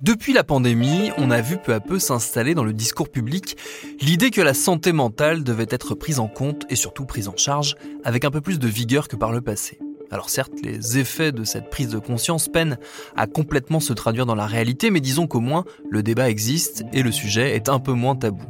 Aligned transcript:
Depuis 0.00 0.32
la 0.32 0.44
pandémie, 0.44 1.10
on 1.18 1.32
a 1.32 1.40
vu 1.40 1.56
peu 1.56 1.74
à 1.74 1.80
peu 1.80 1.98
s'installer 1.98 2.54
dans 2.54 2.62
le 2.62 2.72
discours 2.72 3.08
public 3.08 3.56
l'idée 4.00 4.30
que 4.30 4.40
la 4.40 4.54
santé 4.54 4.92
mentale 4.92 5.42
devait 5.42 5.66
être 5.70 5.96
prise 5.96 6.20
en 6.20 6.28
compte 6.28 6.66
et 6.70 6.76
surtout 6.76 7.04
prise 7.04 7.26
en 7.26 7.36
charge 7.36 7.74
avec 8.04 8.24
un 8.24 8.30
peu 8.30 8.40
plus 8.40 8.60
de 8.60 8.68
vigueur 8.68 9.08
que 9.08 9.16
par 9.16 9.32
le 9.32 9.40
passé. 9.40 9.80
Alors 10.12 10.30
certes, 10.30 10.52
les 10.62 10.98
effets 10.98 11.32
de 11.32 11.42
cette 11.42 11.68
prise 11.68 11.88
de 11.88 11.98
conscience 11.98 12.46
peinent 12.46 12.78
à 13.16 13.26
complètement 13.26 13.80
se 13.80 13.92
traduire 13.92 14.24
dans 14.24 14.36
la 14.36 14.46
réalité, 14.46 14.90
mais 14.90 15.00
disons 15.00 15.26
qu'au 15.26 15.40
moins 15.40 15.64
le 15.90 16.04
débat 16.04 16.30
existe 16.30 16.84
et 16.92 17.02
le 17.02 17.10
sujet 17.10 17.56
est 17.56 17.68
un 17.68 17.80
peu 17.80 17.92
moins 17.92 18.14
tabou. 18.14 18.44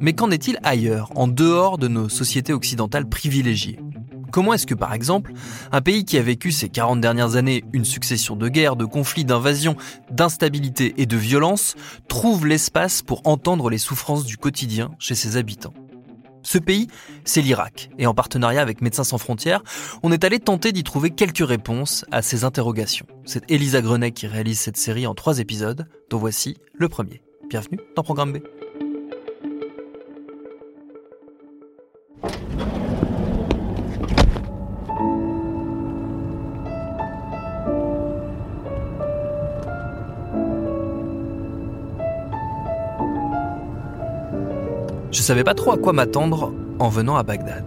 Mais 0.00 0.12
qu'en 0.12 0.30
est-il 0.30 0.58
ailleurs, 0.62 1.12
en 1.14 1.28
dehors 1.28 1.78
de 1.78 1.88
nos 1.88 2.10
sociétés 2.10 2.52
occidentales 2.52 3.08
privilégiées? 3.08 3.78
Comment 4.30 4.54
est-ce 4.54 4.66
que, 4.66 4.74
par 4.74 4.94
exemple, 4.94 5.32
un 5.72 5.80
pays 5.80 6.04
qui 6.04 6.16
a 6.16 6.22
vécu 6.22 6.52
ces 6.52 6.68
40 6.68 7.00
dernières 7.00 7.36
années 7.36 7.64
une 7.72 7.84
succession 7.84 8.36
de 8.36 8.48
guerres, 8.48 8.76
de 8.76 8.84
conflits, 8.84 9.24
d'invasions, 9.24 9.76
d'instabilité 10.10 10.94
et 10.98 11.06
de 11.06 11.16
violences, 11.16 11.74
trouve 12.08 12.46
l'espace 12.46 13.02
pour 13.02 13.22
entendre 13.24 13.70
les 13.70 13.78
souffrances 13.78 14.24
du 14.24 14.36
quotidien 14.36 14.92
chez 14.98 15.14
ses 15.14 15.36
habitants? 15.36 15.74
Ce 16.42 16.58
pays, 16.58 16.86
c'est 17.24 17.42
l'Irak, 17.42 17.90
et 17.98 18.06
en 18.06 18.14
partenariat 18.14 18.62
avec 18.62 18.80
Médecins 18.80 19.04
sans 19.04 19.18
frontières, 19.18 19.62
on 20.02 20.10
est 20.10 20.24
allé 20.24 20.38
tenter 20.38 20.72
d'y 20.72 20.84
trouver 20.84 21.10
quelques 21.10 21.46
réponses 21.46 22.06
à 22.10 22.22
ces 22.22 22.44
interrogations. 22.44 23.06
C'est 23.26 23.50
Elisa 23.50 23.82
Grenet 23.82 24.12
qui 24.12 24.26
réalise 24.26 24.58
cette 24.58 24.78
série 24.78 25.06
en 25.06 25.14
trois 25.14 25.38
épisodes, 25.38 25.86
dont 26.08 26.18
voici 26.18 26.56
le 26.74 26.88
premier. 26.88 27.20
Bienvenue 27.50 27.80
dans 27.94 28.02
Programme 28.02 28.32
B. 28.32 28.38
savais 45.30 45.44
pas 45.44 45.54
trop 45.54 45.70
à 45.70 45.78
quoi 45.78 45.92
m'attendre 45.92 46.52
en 46.80 46.88
venant 46.88 47.14
à 47.14 47.22
Bagdad. 47.22 47.64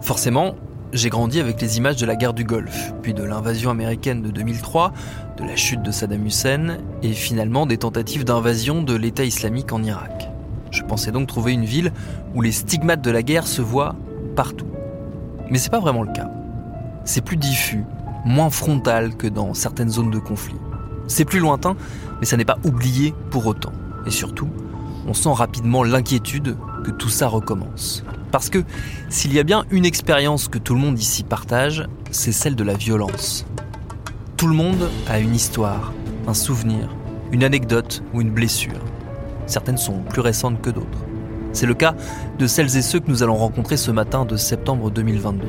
Forcément, 0.00 0.54
j'ai 0.94 1.10
grandi 1.10 1.38
avec 1.38 1.60
les 1.60 1.76
images 1.76 1.96
de 1.96 2.06
la 2.06 2.16
guerre 2.16 2.32
du 2.32 2.44
Golfe, 2.44 2.94
puis 3.02 3.12
de 3.12 3.22
l'invasion 3.22 3.68
américaine 3.70 4.22
de 4.22 4.30
2003, 4.30 4.90
de 5.36 5.44
la 5.44 5.54
chute 5.54 5.82
de 5.82 5.90
Saddam 5.90 6.24
Hussein 6.24 6.78
et 7.02 7.12
finalement 7.12 7.66
des 7.66 7.76
tentatives 7.76 8.24
d'invasion 8.24 8.82
de 8.82 8.94
l'État 8.94 9.22
islamique 9.22 9.70
en 9.74 9.82
Irak. 9.82 10.30
Je 10.70 10.82
pensais 10.82 11.12
donc 11.12 11.26
trouver 11.26 11.52
une 11.52 11.66
ville 11.66 11.92
où 12.34 12.40
les 12.40 12.52
stigmates 12.52 13.02
de 13.02 13.10
la 13.10 13.22
guerre 13.22 13.46
se 13.46 13.60
voient 13.60 13.96
partout. 14.34 14.68
Mais 15.50 15.58
c'est 15.58 15.68
pas 15.68 15.80
vraiment 15.80 16.04
le 16.04 16.12
cas. 16.14 16.30
C'est 17.04 17.22
plus 17.22 17.36
diffus, 17.36 17.84
moins 18.24 18.48
frontal 18.48 19.14
que 19.14 19.26
dans 19.26 19.52
certaines 19.52 19.90
zones 19.90 20.10
de 20.10 20.20
conflit. 20.20 20.56
C'est 21.06 21.26
plus 21.26 21.40
lointain, 21.40 21.76
mais 22.20 22.24
ça 22.24 22.38
n'est 22.38 22.46
pas 22.46 22.56
oublié 22.64 23.12
pour 23.28 23.46
autant. 23.46 23.72
Et 24.06 24.10
surtout, 24.10 24.48
on 25.06 25.14
sent 25.14 25.32
rapidement 25.32 25.82
l'inquiétude 25.82 26.56
que 26.84 26.90
tout 26.90 27.08
ça 27.08 27.28
recommence. 27.28 28.04
Parce 28.30 28.50
que 28.50 28.64
s'il 29.08 29.32
y 29.32 29.38
a 29.38 29.44
bien 29.44 29.64
une 29.70 29.84
expérience 29.84 30.48
que 30.48 30.58
tout 30.58 30.74
le 30.74 30.80
monde 30.80 30.98
ici 30.98 31.22
partage, 31.22 31.86
c'est 32.10 32.32
celle 32.32 32.56
de 32.56 32.64
la 32.64 32.74
violence. 32.74 33.46
Tout 34.36 34.48
le 34.48 34.54
monde 34.54 34.90
a 35.08 35.18
une 35.20 35.34
histoire, 35.34 35.92
un 36.26 36.34
souvenir, 36.34 36.88
une 37.32 37.44
anecdote 37.44 38.02
ou 38.12 38.20
une 38.20 38.30
blessure. 38.30 38.80
Certaines 39.46 39.78
sont 39.78 40.00
plus 40.00 40.20
récentes 40.20 40.60
que 40.60 40.70
d'autres. 40.70 41.04
C'est 41.52 41.66
le 41.66 41.74
cas 41.74 41.94
de 42.38 42.46
celles 42.46 42.76
et 42.76 42.82
ceux 42.82 42.98
que 42.98 43.08
nous 43.08 43.22
allons 43.22 43.36
rencontrer 43.36 43.76
ce 43.76 43.90
matin 43.90 44.24
de 44.24 44.36
septembre 44.36 44.90
2022. 44.90 45.46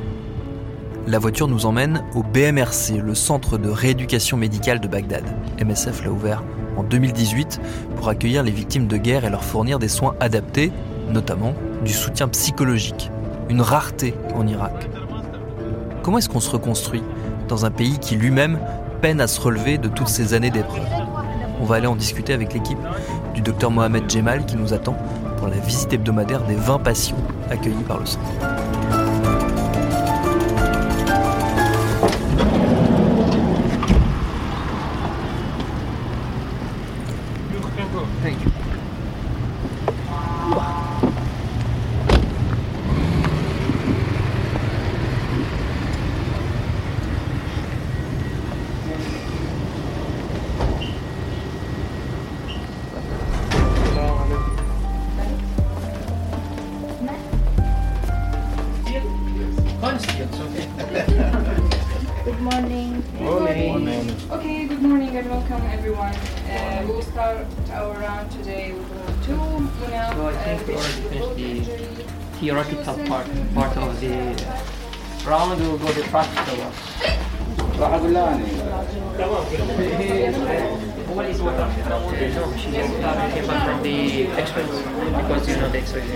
La 1.07 1.19
voiture 1.19 1.47
nous 1.47 1.66
emmène 1.66 2.03
au 2.13 2.23
BMRC, 2.23 2.97
le 3.03 3.16
centre 3.16 3.57
de 3.57 3.69
rééducation 3.69 4.37
médicale 4.37 4.79
de 4.79 4.87
Bagdad. 4.87 5.23
MSF 5.63 6.03
l'a 6.03 6.11
ouvert 6.11 6.43
en 6.78 6.84
2018 6.84 7.62
pour 7.96 8.09
accueillir 8.09 8.44
les 8.44 8.52
victimes 8.52 8.88
de 8.88 8.97
guerre 8.97 9.25
et 9.25 9.30
leur 9.30 9.44
fournir 9.44 9.80
des 9.80 9.88
soins 9.88 10.16
adaptés, 10.19 10.72
notamment 11.09 11.53
du 11.84 11.94
soutien 11.94 12.28
psychologique, 12.28 13.12
une 13.50 13.62
rareté 13.62 14.13
en 14.36 14.47
Irak. 14.47 14.90
Comment 16.03 16.18
est-ce 16.19 16.30
qu'on 16.30 16.40
se 16.40 16.52
reconstruit 16.52 17.03
dans 17.47 17.66
un 17.66 17.72
pays 17.72 17.97
qui 18.00 18.16
lui-même 18.16 18.59
peine 19.02 19.22
à 19.22 19.28
se 19.28 19.40
relever 19.40 19.78
de 19.78 19.88
toutes 19.88 20.08
ces 20.08 20.34
années 20.34 20.52
d'épreuves? 20.52 20.84
On 21.62 21.66
va 21.66 21.75
aller 21.75 21.88
en 21.88 21.96
discuter 21.96 22.34
avec 22.34 22.53
l'équipe 22.53 22.78
du 23.34 23.41
docteur 23.41 23.72
Mohamed 23.72 24.09
Jemal 24.09 24.46
qui 24.46 24.56
nous 24.56 24.74
attend 24.74 24.96
pour 25.38 25.47
la 25.47 25.58
visite 25.58 25.94
hebdomadaire 25.94 26.44
des 26.44 26.56
20 26.56 26.80
patients 26.80 27.18
accueillis 27.50 27.84
par 27.88 28.00
le 28.00 28.06
centre. 28.06 28.54
Start 67.75 67.87
our 67.87 67.99
round 67.99 68.31
today 68.31 68.72
with 68.73 68.89
round 68.91 69.25
two. 69.25 69.33
Muna, 69.33 70.16
So 70.16 70.27
I 70.27 70.57
think 70.57 70.61
uh, 70.69 70.81
we 71.11 71.17
the 71.35 71.49
theoretical 72.39 72.95
part, 73.05 73.27
part 73.53 73.77
of 73.77 73.99
the 73.99 74.16
round. 75.27 75.59
We'll 75.59 75.77
go 75.77 75.87
to 75.87 75.93
the 75.93 76.07
practical 76.07 76.55
one. 76.57 76.73
What 81.16 81.25
is 81.29 81.41
what? 81.41 81.57
No, 81.57 82.11
she 82.57 82.72
came 82.72 83.47
back 83.47 83.66
from 83.66 83.83
the 83.83 84.27
x-rays 84.27 84.67
because 84.67 85.47
you 85.47 85.55
know 85.57 85.69
the 85.69 85.77
x-rays. 85.79 86.09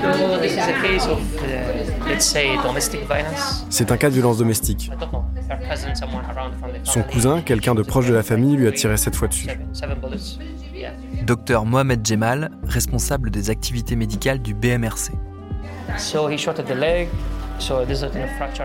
So 0.00 0.38
this 0.40 0.52
is 0.52 0.58
a 0.58 0.80
case 0.82 1.06
of, 1.06 1.20
uh, 1.38 2.08
let's 2.08 2.26
say, 2.26 2.56
domestic 2.62 3.02
violence. 3.06 3.64
C'est 3.70 3.90
un 3.90 3.96
cas 3.96 4.08
de 4.10 4.14
violence 4.14 4.38
domestique. 4.38 4.90
Son 6.84 7.02
cousin, 7.02 7.40
quelqu'un 7.40 7.74
de 7.74 7.82
proche 7.82 8.08
de 8.08 8.14
la 8.14 8.22
famille, 8.22 8.56
lui 8.56 8.68
a 8.68 8.72
tiré 8.72 8.96
sept 8.96 9.14
fois 9.14 9.28
dessus. 9.28 9.48
Docteur 11.24 11.64
Mohamed 11.64 12.06
Jemal, 12.06 12.50
responsable 12.64 13.30
des 13.30 13.50
activités 13.50 13.96
médicales 13.96 14.40
du 14.40 14.54
BMRC. 14.54 15.12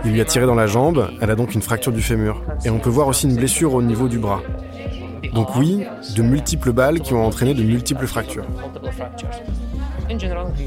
Il 0.06 0.12
lui 0.12 0.22
a 0.22 0.26
tiré 0.26 0.46
dans 0.46 0.56
la 0.56 0.68
jambe, 0.68 1.10
elle 1.22 1.30
a 1.30 1.36
donc 1.36 1.54
une 1.54 1.62
fracture 1.62 1.92
du 1.92 2.02
fémur. 2.02 2.42
Et 2.64 2.70
on 2.70 2.80
peut 2.80 2.90
voir 2.90 3.08
aussi 3.08 3.28
une 3.28 3.36
blessure 3.36 3.74
au 3.74 3.82
niveau 3.82 4.08
du 4.08 4.20
bras. 4.20 4.42
Donc 5.34 5.56
oui, 5.56 5.86
de 6.16 6.22
multiples 6.22 6.72
balles 6.72 7.02
qui 7.02 7.14
ont 7.14 7.26
entraîné 7.26 7.54
de 7.54 7.64
multiples 7.64 8.08
fractures. 8.08 8.46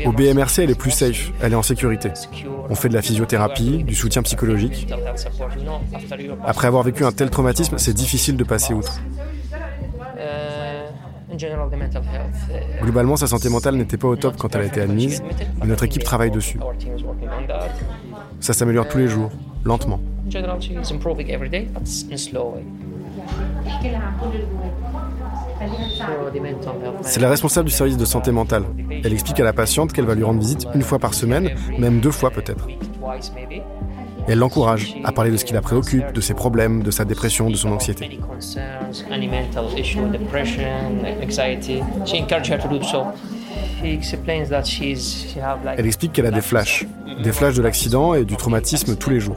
Au 0.07 0.13
BMRC, 0.13 0.61
elle 0.63 0.71
est 0.71 0.79
plus 0.79 0.91
safe, 0.91 1.31
elle 1.43 1.53
est 1.53 1.57
en 1.57 1.63
sécurité. 1.63 2.11
On 2.71 2.75
fait 2.75 2.89
de 2.89 2.95
la 2.95 3.03
physiothérapie, 3.03 3.85
du 3.85 3.95
soutien 3.95 4.23
psychologique. 4.23 4.89
Après 6.45 6.67
avoir 6.67 6.83
vécu 6.83 7.05
un 7.05 7.13
tel 7.13 7.31
traumatisme, 7.31 7.79
c'est 7.79 7.95
difficile 7.95 8.37
de 8.37 8.45
passer 8.45 8.75
outre. 8.75 9.01
Uh, 10.17 11.33
in 11.33 11.39
general, 11.39 11.71
the 11.71 11.77
mental 11.77 12.03
health. 12.03 12.35
uh, 12.51 12.83
Globalement, 12.83 13.17
sa 13.17 13.27
santé 13.29 13.49
mentale 13.49 13.77
n'était 13.77 13.97
pas 13.97 14.09
au 14.09 14.17
top 14.17 14.37
quand 14.37 14.55
elle 14.57 14.63
a 14.63 14.65
été 14.65 14.81
admise, 14.81 15.23
mais 15.61 15.67
notre 15.67 15.85
équipe 15.85 16.03
travaille 16.03 16.31
dessus. 16.31 16.59
Ça 18.41 18.53
s'améliore 18.53 18.89
tous 18.89 18.99
les 18.99 19.09
jours, 19.09 19.31
lentement. 19.65 20.01
C'est 27.03 27.21
la 27.21 27.29
responsable 27.29 27.69
du 27.69 27.75
service 27.75 27.97
de 27.97 28.05
santé 28.05 28.31
mentale. 28.31 28.65
Elle 28.91 29.13
explique 29.13 29.41
à 29.41 29.45
la 29.45 29.53
patiente 29.53 29.93
qu'elle 29.93 30.07
va 30.07 30.15
lui 30.15 30.25
rendre 30.25 30.41
visite 30.41 30.67
une 30.75 30.83
fois 30.83 30.99
par 30.99 31.15
semaine, 31.15 31.51
même 31.79 32.01
deux 32.01 32.11
fois 32.11 32.31
peut-être. 32.31 32.67
Elle 34.29 34.39
l'encourage 34.39 34.95
à 35.05 35.13
parler 35.13 35.31
de 35.31 35.39
ce 35.39 35.45
qui 35.45 35.55
la 35.55 35.63
préoccupe, 35.63 36.13
de 36.13 36.21
ses 36.21 36.35
problèmes, 36.35 36.83
de 36.83 36.91
sa 36.91 37.07
dépression, 37.07 37.49
de 37.49 37.57
son 37.57 37.73
anxiété. 37.73 38.21
Elle 45.77 45.87
explique 45.87 46.13
qu'elle 46.13 46.27
a 46.27 46.31
des 46.31 46.41
flashs, 46.43 46.87
des 47.25 47.33
flashs 47.33 47.55
de 47.55 47.63
l'accident 47.63 48.15
et 48.15 48.25
du 48.27 48.37
traumatisme 48.37 48.97
tous 48.97 49.11
les 49.11 49.21
jours. 49.21 49.37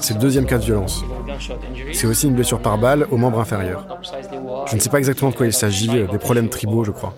C'est 0.00 0.14
le 0.14 0.20
deuxième 0.20 0.46
cas 0.46 0.58
de 0.58 0.64
violence. 0.64 1.04
C'est 1.92 2.06
aussi 2.06 2.26
une 2.26 2.34
blessure 2.34 2.60
par 2.60 2.78
balle 2.78 3.06
au 3.10 3.16
membre 3.16 3.40
inférieur. 3.40 3.86
Je 4.66 4.74
ne 4.74 4.80
sais 4.80 4.90
pas 4.90 4.98
exactement 4.98 5.30
de 5.30 5.36
quoi 5.36 5.46
il 5.46 5.52
s'agit, 5.52 5.90
euh, 5.96 6.06
des 6.06 6.18
problèmes 6.18 6.48
tribaux, 6.48 6.84
je 6.84 6.90
crois. 6.90 7.14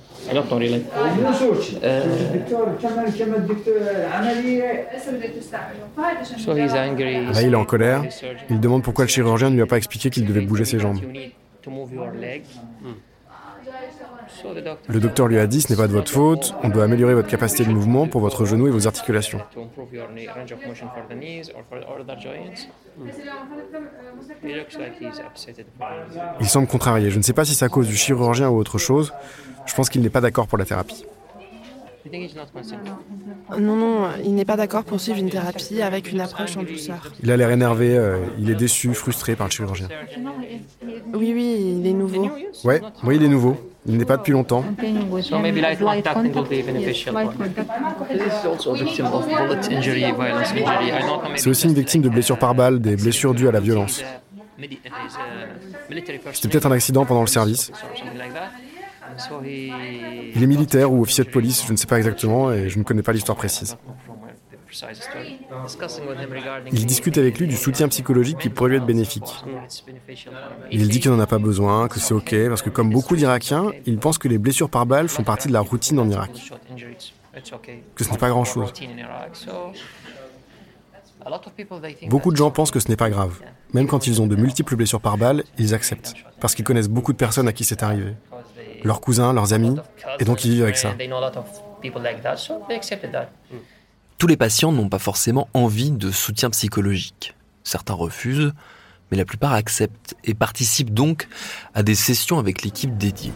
Euh, 1.82 2.04
Là, 7.32 7.42
il 7.42 7.52
est 7.52 7.56
en 7.56 7.64
colère. 7.64 8.02
Il 8.50 8.60
demande 8.60 8.82
pourquoi 8.82 9.04
le 9.04 9.08
chirurgien 9.08 9.50
ne 9.50 9.54
lui 9.54 9.62
a 9.62 9.66
pas 9.66 9.76
expliqué 9.76 10.10
qu'il 10.10 10.26
devait 10.26 10.40
bouger 10.42 10.64
ses 10.64 10.78
jambes. 10.78 10.98
Le 14.88 15.00
docteur 15.00 15.28
lui 15.28 15.38
a 15.38 15.46
dit 15.46 15.60
ce 15.60 15.72
n'est 15.72 15.76
pas 15.76 15.88
de 15.88 15.92
votre 15.92 16.10
faute, 16.10 16.54
on 16.62 16.68
doit 16.68 16.84
améliorer 16.84 17.14
votre 17.14 17.28
capacité 17.28 17.64
de 17.64 17.70
mouvement 17.70 18.06
pour 18.06 18.20
votre 18.20 18.44
genou 18.44 18.66
et 18.66 18.70
vos 18.70 18.86
articulations. 18.86 19.40
Il 26.40 26.48
semble 26.48 26.66
contrarié. 26.66 27.10
Je 27.10 27.18
ne 27.18 27.22
sais 27.22 27.32
pas 27.32 27.44
si 27.44 27.54
c'est 27.54 27.64
à 27.64 27.68
cause 27.68 27.88
du 27.88 27.96
chirurgien 27.96 28.48
ou 28.48 28.56
autre 28.56 28.78
chose. 28.78 29.12
Je 29.66 29.74
pense 29.74 29.90
qu'il 29.90 30.02
n'est 30.02 30.10
pas 30.10 30.20
d'accord 30.20 30.46
pour 30.46 30.58
la 30.58 30.64
thérapie. 30.64 31.04
Non, 33.58 33.76
non, 33.76 34.08
il 34.24 34.34
n'est 34.34 34.44
pas 34.44 34.56
d'accord 34.56 34.84
pour 34.84 35.00
suivre 35.00 35.18
une 35.18 35.30
thérapie 35.30 35.82
avec 35.82 36.12
une 36.12 36.20
approche 36.20 36.56
en 36.56 36.62
douceur. 36.62 37.12
Il 37.22 37.30
a 37.30 37.36
l'air 37.36 37.50
énervé, 37.50 37.96
euh, 37.96 38.18
il 38.38 38.50
est 38.50 38.54
déçu, 38.54 38.94
frustré 38.94 39.34
par 39.34 39.48
le 39.48 39.52
chirurgien. 39.52 39.88
Oui, 41.14 41.32
oui, 41.34 41.78
il 41.80 41.86
est 41.86 41.92
nouveau. 41.92 42.30
Ouais, 42.64 42.80
oui, 43.04 43.16
il 43.16 43.24
est 43.24 43.28
nouveau. 43.28 43.56
Il 43.88 43.96
n'est 43.96 44.04
pas 44.04 44.16
depuis 44.16 44.32
longtemps. 44.32 44.64
So 45.22 45.38
maybe 45.38 45.60
light 45.60 45.80
will 45.80 46.44
be 46.44 46.64
beneficial. 46.64 47.14
C'est 51.36 51.48
aussi 51.48 51.66
une 51.68 51.74
victime 51.74 52.02
de 52.02 52.08
blessures 52.08 52.38
par 52.38 52.54
balle, 52.54 52.80
des 52.80 52.96
blessures 52.96 53.34
dues 53.34 53.48
à 53.48 53.52
la 53.52 53.60
violence. 53.60 54.02
C'était 56.32 56.48
peut-être 56.48 56.66
un 56.66 56.72
accident 56.72 57.04
pendant 57.04 57.20
le 57.20 57.26
service. 57.26 57.70
Il 59.44 60.42
est 60.42 60.46
militaire 60.46 60.92
ou 60.92 61.02
officier 61.02 61.24
de 61.24 61.30
police, 61.30 61.64
je 61.66 61.72
ne 61.72 61.76
sais 61.76 61.86
pas 61.86 61.98
exactement 61.98 62.52
et 62.52 62.68
je 62.68 62.78
ne 62.78 62.84
connais 62.84 63.02
pas 63.02 63.12
l'histoire 63.12 63.36
précise. 63.36 63.76
Il 66.72 66.86
discute 66.86 67.18
avec 67.18 67.38
lui 67.38 67.46
du 67.46 67.56
soutien 67.56 67.88
psychologique 67.88 68.38
qui 68.38 68.48
pourrait 68.48 68.70
lui 68.70 68.76
être 68.76 68.86
bénéfique. 68.86 69.44
Il 70.70 70.88
dit 70.88 71.00
qu'il 71.00 71.10
n'en 71.10 71.20
a 71.20 71.26
pas 71.26 71.38
besoin, 71.38 71.88
que 71.88 71.98
c'est 71.98 72.14
ok, 72.14 72.34
parce 72.48 72.62
que 72.62 72.70
comme 72.70 72.90
beaucoup 72.90 73.16
d'Irakiens, 73.16 73.70
il 73.86 73.98
pense 73.98 74.18
que 74.18 74.28
les 74.28 74.38
blessures 74.38 74.70
par 74.70 74.86
balle 74.86 75.08
font 75.08 75.22
partie 75.22 75.48
de 75.48 75.52
la 75.52 75.60
routine 75.60 75.98
en 75.98 76.08
Irak, 76.08 76.30
que 77.94 78.04
ce 78.04 78.10
n'est 78.10 78.18
pas 78.18 78.28
grand-chose. 78.28 78.66
Routine 78.66 78.90
in 78.90 78.98
Iraq. 78.98 79.36
So 79.36 79.72
a 81.24 81.30
lot 81.30 81.40
of 81.46 81.52
people 81.54 81.80
they 81.80 81.94
think 81.94 82.10
Beaucoup 82.10 82.30
de 82.30 82.36
gens 82.36 82.50
pensent 82.50 82.70
que 82.70 82.80
ce 82.80 82.88
n'est 82.88 82.96
pas 82.96 83.10
grave. 83.10 83.40
Même 83.74 83.86
quand 83.86 84.06
ils 84.06 84.22
ont 84.22 84.26
de 84.26 84.36
multiples 84.36 84.76
blessures 84.76 85.00
par 85.00 85.18
balle, 85.18 85.42
ils 85.58 85.74
acceptent, 85.74 86.14
parce 86.40 86.54
qu'ils 86.54 86.64
connaissent 86.64 86.88
beaucoup 86.88 87.12
de 87.12 87.18
personnes 87.18 87.48
à 87.48 87.52
qui 87.52 87.64
c'est 87.64 87.82
arrivé. 87.82 88.14
Leurs 88.84 89.00
cousins, 89.00 89.32
leurs 89.32 89.52
amis, 89.52 89.76
et 90.20 90.24
donc 90.24 90.44
ils 90.44 90.52
vivent 90.52 90.62
avec 90.62 90.76
ça. 90.76 90.94
They 90.96 91.08
Tous 94.18 94.26
les 94.26 94.38
patients 94.38 94.72
n'ont 94.72 94.88
pas 94.88 94.98
forcément 94.98 95.46
envie 95.52 95.90
de 95.90 96.10
soutien 96.10 96.48
psychologique. 96.48 97.34
Certains 97.64 97.92
refusent, 97.92 98.54
mais 99.10 99.18
la 99.18 99.26
plupart 99.26 99.52
acceptent 99.52 100.14
et 100.24 100.32
participent 100.32 100.94
donc 100.94 101.28
à 101.74 101.82
des 101.82 101.94
sessions 101.94 102.38
avec 102.38 102.62
l'équipe 102.62 102.96
dédiée. 102.96 103.34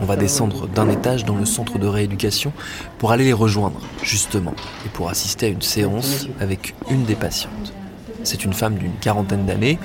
On 0.00 0.06
va 0.06 0.16
descendre 0.16 0.66
d'un 0.68 0.88
étage 0.88 1.26
dans 1.26 1.36
le 1.36 1.44
centre 1.44 1.78
de 1.78 1.86
rééducation 1.86 2.54
pour 2.96 3.12
aller 3.12 3.24
les 3.24 3.34
rejoindre, 3.34 3.78
justement, 4.02 4.54
et 4.86 4.88
pour 4.88 5.10
assister 5.10 5.46
à 5.46 5.50
une 5.50 5.60
séance 5.60 6.28
avec 6.40 6.74
une 6.88 7.04
des 7.04 7.14
patientes. 7.14 7.74
C'est 8.24 8.44
une 8.44 8.54
femme 8.54 8.76
d'une 8.76 8.96
quarantaine 9.02 9.44
d'années. 9.44 9.78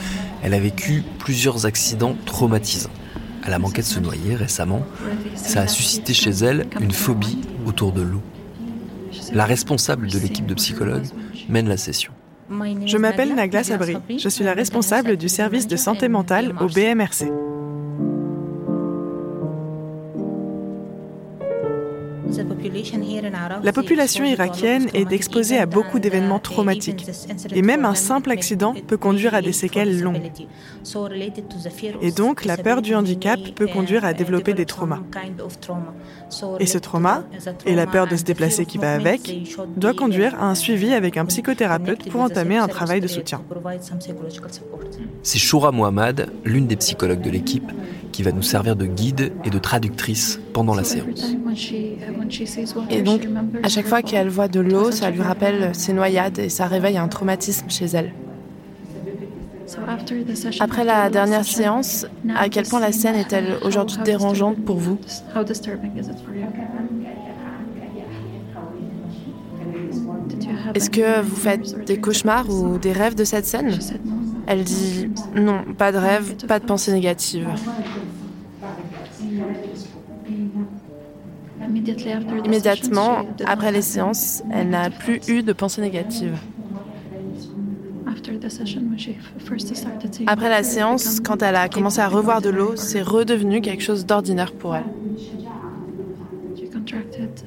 Elle 0.43 0.53
a 0.53 0.59
vécu 0.59 1.03
plusieurs 1.19 1.65
accidents 1.65 2.15
traumatisants. 2.25 2.89
Elle 3.45 3.51
a 3.51 3.59
manqué 3.59 3.81
de 3.81 3.87
se 3.87 3.99
noyer 3.99 4.35
récemment. 4.35 4.85
Ça 5.35 5.61
a 5.61 5.67
suscité 5.67 6.13
chez 6.13 6.31
elle 6.31 6.67
une 6.79 6.93
phobie 6.93 7.41
autour 7.65 7.91
de 7.91 8.01
l'eau. 8.01 8.21
La 9.33 9.45
responsable 9.45 10.07
de 10.07 10.19
l'équipe 10.19 10.45
de 10.45 10.53
psychologues 10.53 11.07
mène 11.49 11.67
la 11.67 11.77
session. 11.77 12.11
Je 12.85 12.97
m'appelle 12.97 13.33
Nagla 13.33 13.63
Sabri. 13.63 13.97
Je 14.09 14.29
suis 14.29 14.43
la 14.43 14.53
responsable 14.53 15.17
du 15.17 15.29
service 15.29 15.67
de 15.67 15.75
santé 15.75 16.07
mentale 16.07 16.53
au 16.59 16.67
BMRC. 16.67 17.31
La 23.63 23.73
population 23.73 24.23
irakienne 24.23 24.89
est 24.93 25.11
exposée 25.11 25.57
à 25.57 25.65
beaucoup 25.65 25.99
d'événements 25.99 26.39
traumatiques. 26.39 27.05
Et 27.53 27.61
même 27.61 27.85
un 27.85 27.95
simple 27.95 28.31
accident 28.31 28.73
peut 28.87 28.97
conduire 28.97 29.33
à 29.33 29.41
des 29.41 29.53
séquelles 29.53 30.01
longues. 30.01 30.31
Et 32.01 32.11
donc, 32.11 32.45
la 32.45 32.57
peur 32.57 32.81
du 32.81 32.95
handicap 32.95 33.39
peut 33.55 33.67
conduire 33.67 34.05
à 34.05 34.13
développer 34.13 34.53
des 34.53 34.65
traumas. 34.65 35.01
Et 36.59 36.65
ce 36.65 36.77
trauma, 36.77 37.23
et 37.65 37.75
la 37.75 37.87
peur 37.87 38.07
de 38.07 38.15
se 38.15 38.23
déplacer 38.23 38.65
qui 38.65 38.77
va 38.77 38.93
avec, 38.93 39.33
doit 39.75 39.93
conduire 39.93 40.35
à 40.35 40.49
un 40.49 40.55
suivi 40.55 40.93
avec 40.93 41.17
un 41.17 41.25
psychothérapeute 41.25 42.09
pour 42.09 42.21
entamer 42.21 42.57
un 42.57 42.67
travail 42.67 43.01
de 43.01 43.07
soutien. 43.07 43.41
C'est 45.23 45.39
Choura 45.39 45.71
Mohamed, 45.71 46.31
l'une 46.43 46.67
des 46.67 46.75
psychologues 46.75 47.21
de 47.21 47.29
l'équipe, 47.29 47.71
qui 48.15 48.23
va 48.23 48.31
nous 48.31 48.43
servir 48.43 48.77
de 48.77 48.85
guide 48.85 49.33
et 49.43 49.49
de 49.49 49.59
traductrice 49.59 50.39
pendant 50.53 50.73
la 50.73 50.85
séance. 50.85 51.35
Et 52.89 53.01
donc, 53.01 53.27
à 53.61 53.67
chaque 53.67 53.87
fois 53.87 54.01
qu'elle 54.01 54.29
voit 54.29 54.47
de 54.47 54.61
l'eau, 54.61 54.89
ça 54.91 55.09
lui 55.09 55.21
rappelle 55.21 55.75
ses 55.75 55.91
noyades 55.91 56.39
et 56.39 56.47
ça 56.47 56.65
réveille 56.65 56.97
un 56.97 57.09
traumatisme 57.09 57.69
chez 57.69 57.87
elle. 57.87 58.13
Après 60.61 60.85
la 60.85 61.09
dernière 61.09 61.43
séance, 61.43 62.07
à 62.33 62.47
quel 62.47 62.65
point 62.65 62.79
la 62.79 62.93
scène 62.93 63.15
est-elle 63.15 63.57
aujourd'hui 63.63 63.97
dérangeante 64.05 64.63
pour 64.63 64.77
vous? 64.77 64.97
Est-ce 70.73 70.89
que 70.89 71.21
vous 71.21 71.35
faites 71.35 71.85
des 71.85 71.97
cauchemars 71.97 72.49
ou 72.49 72.77
des 72.77 72.93
rêves 72.93 73.15
de 73.15 73.25
cette 73.25 73.45
scène? 73.45 73.77
Elle 74.47 74.63
dit 74.63 75.09
non, 75.35 75.65
pas 75.77 75.91
de 75.91 75.97
rêve, 75.97 76.35
pas 76.47 76.59
de 76.59 76.65
pensée 76.65 76.93
négative. 76.93 77.47
Immédiatement, 82.45 83.25
après 83.45 83.71
les 83.71 83.81
séances, 83.81 84.43
elle 84.51 84.69
n'a 84.69 84.89
plus 84.89 85.21
eu 85.27 85.43
de 85.43 85.53
pensée 85.53 85.81
négative. 85.81 86.37
Après 90.27 90.49
la 90.49 90.63
séance, 90.63 91.19
quand 91.19 91.41
elle 91.41 91.55
a 91.55 91.69
commencé 91.69 91.99
à 91.99 92.07
revoir 92.07 92.41
de 92.41 92.49
l'eau, 92.49 92.75
c'est 92.75 93.01
redevenu 93.01 93.61
quelque 93.61 93.83
chose 93.83 94.05
d'ordinaire 94.05 94.53
pour 94.53 94.75
elle. 94.75 94.85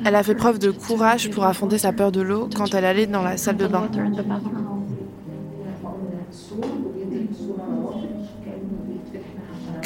Elle 0.05 0.15
a 0.15 0.23
fait 0.23 0.35
preuve 0.35 0.59
de 0.59 0.71
courage 0.71 1.31
pour 1.31 1.45
affronter 1.45 1.79
sa 1.79 1.93
peur 1.93 2.13
de 2.13 2.21
l'eau 2.21 2.49
quand 2.55 2.75
elle 2.75 2.85
allait 2.85 3.07
dans 3.07 3.23
la 3.23 3.37
salle 3.37 3.57
de 3.57 3.67
bain. 3.67 3.89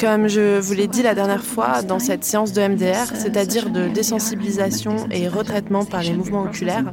Comme 0.03 0.27
je 0.27 0.59
vous 0.59 0.73
l'ai 0.73 0.87
dit 0.87 1.01
la 1.01 1.15
dernière 1.15 1.45
fois, 1.45 1.81
dans 1.81 1.97
cette 1.97 2.25
séance 2.25 2.51
de 2.51 2.61
MDR, 2.61 3.15
c'est-à-dire 3.15 3.69
de 3.69 3.87
désensibilisation 3.87 5.07
et 5.09 5.29
retraitement 5.29 5.85
par 5.85 6.01
les 6.01 6.11
mouvements 6.11 6.41
oculaires, 6.41 6.91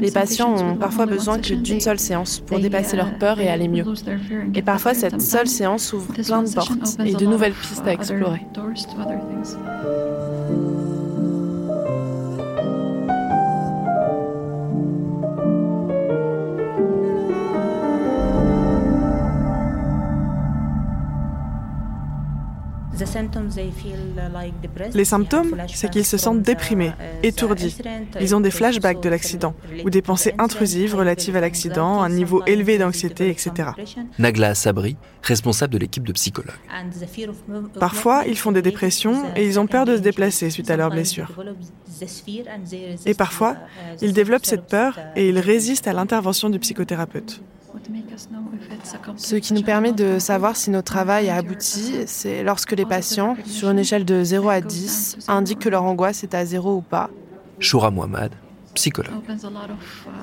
les 0.00 0.12
patients 0.12 0.54
ont 0.54 0.76
parfois 0.76 1.06
besoin 1.06 1.40
que 1.40 1.54
d'une 1.54 1.80
seule 1.80 1.98
séance 1.98 2.38
pour 2.38 2.60
dépasser 2.60 2.96
leur 2.96 3.18
peur 3.18 3.40
et 3.40 3.48
aller 3.48 3.66
mieux. 3.66 3.84
Et 4.54 4.62
parfois, 4.62 4.94
cette 4.94 5.20
seule 5.20 5.48
séance 5.48 5.92
ouvre 5.92 6.12
plein 6.12 6.44
de 6.44 6.54
portes 6.54 6.96
et 7.04 7.14
de 7.14 7.26
nouvelles 7.26 7.52
pistes 7.52 7.84
à 7.84 7.92
explorer. 7.92 8.42
Les 24.94 25.04
symptômes, 25.04 25.56
c'est 25.68 25.90
qu'ils 25.90 26.04
se 26.04 26.16
sentent 26.16 26.42
déprimés, 26.42 26.92
étourdis. 27.22 27.76
Ils 28.20 28.34
ont 28.34 28.40
des 28.40 28.50
flashbacks 28.50 29.02
de 29.02 29.08
l'accident 29.08 29.54
ou 29.84 29.90
des 29.90 30.02
pensées 30.02 30.34
intrusives 30.38 30.94
relatives 30.94 31.36
à 31.36 31.40
l'accident, 31.40 32.02
un 32.02 32.08
niveau 32.08 32.42
élevé 32.46 32.78
d'anxiété, 32.78 33.30
etc. 33.30 33.70
Nagla 34.18 34.54
Sabri, 34.54 34.96
responsable 35.22 35.72
de 35.74 35.78
l'équipe 35.78 36.06
de 36.06 36.12
psychologues. 36.12 36.54
Parfois, 37.78 38.24
ils 38.26 38.38
font 38.38 38.52
des 38.52 38.62
dépressions 38.62 39.24
et 39.36 39.46
ils 39.46 39.58
ont 39.58 39.66
peur 39.66 39.84
de 39.84 39.96
se 39.96 40.02
déplacer 40.02 40.50
suite 40.50 40.70
à 40.70 40.76
leurs 40.76 40.90
blessures. 40.90 41.30
Et 43.06 43.14
parfois, 43.14 43.56
ils 44.02 44.12
développent 44.12 44.46
cette 44.46 44.66
peur 44.66 44.98
et 45.14 45.28
ils 45.28 45.38
résistent 45.38 45.88
à 45.88 45.92
l'intervention 45.92 46.50
du 46.50 46.58
psychothérapeute. 46.58 47.40
Ce 49.16 49.36
qui 49.36 49.54
nous 49.54 49.62
permet 49.62 49.92
de 49.92 50.18
savoir 50.18 50.56
si 50.56 50.70
notre 50.70 50.92
travail 50.92 51.28
a 51.28 51.36
abouti, 51.36 51.94
c'est 52.06 52.42
lorsque 52.42 52.72
les 52.72 52.86
patients, 52.86 53.36
sur 53.44 53.70
une 53.70 53.78
échelle 53.78 54.04
de 54.04 54.22
0 54.22 54.48
à 54.48 54.60
10, 54.60 55.18
indiquent 55.28 55.60
que 55.60 55.68
leur 55.68 55.82
angoisse 55.84 56.22
est 56.24 56.34
à 56.34 56.44
0 56.44 56.76
ou 56.76 56.80
pas. 56.80 57.10
Choura 57.58 57.90
Mohamed, 57.90 58.32
psychologue. 58.74 59.14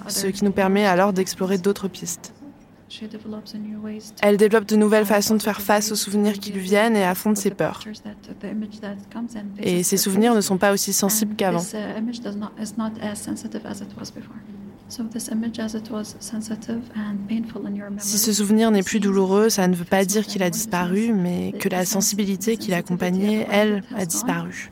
Ce 0.07 0.27
qui 0.27 0.45
nous 0.45 0.51
permet 0.51 0.85
alors 0.85 1.13
d'explorer 1.13 1.57
d'autres 1.57 1.87
pistes. 1.87 2.33
Elle 4.21 4.37
développe 4.37 4.65
de 4.65 4.75
nouvelles 4.75 5.05
façons 5.05 5.35
de 5.35 5.41
faire 5.41 5.61
face 5.61 5.91
aux 5.91 5.95
souvenirs 5.95 6.33
qui 6.33 6.51
lui 6.51 6.61
viennent 6.61 6.95
et 6.95 7.03
affronte 7.03 7.37
ses 7.37 7.49
peurs. 7.49 7.83
Et 9.57 9.83
ces 9.83 9.97
souvenirs 9.97 10.35
ne 10.35 10.41
sont 10.41 10.57
pas 10.57 10.73
aussi 10.73 10.93
sensibles 10.93 11.35
qu'avant. 11.35 11.63
Si 17.97 18.17
ce 18.17 18.33
souvenir 18.33 18.69
n'est 18.69 18.83
plus 18.83 18.99
douloureux, 18.99 19.49
ça 19.49 19.67
ne 19.67 19.75
veut 19.75 19.85
pas 19.85 20.05
dire 20.05 20.25
qu'il 20.25 20.43
a 20.43 20.49
disparu, 20.49 21.13
mais 21.13 21.51
que 21.53 21.67
la 21.69 21.85
sensibilité 21.85 22.57
qui 22.57 22.69
l'accompagnait, 22.69 23.47
elle, 23.49 23.83
a 23.95 24.05
disparu. 24.05 24.71